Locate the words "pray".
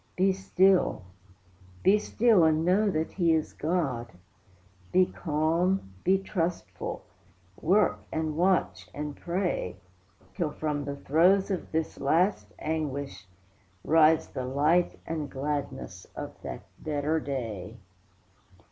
9.15-9.75